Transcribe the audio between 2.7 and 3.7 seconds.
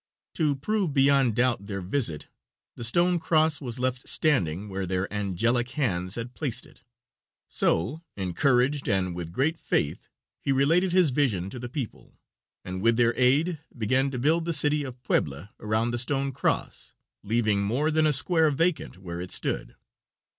the stone cross